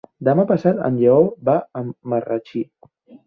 [0.27, 1.19] Demà passat en Lleó
[1.51, 2.65] va a Marratxí.